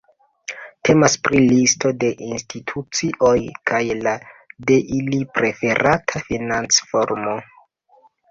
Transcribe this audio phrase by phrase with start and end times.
[0.87, 3.35] Temas pri listo de institucioj
[3.71, 4.15] kaj la
[4.71, 7.37] de ili preferata financformo.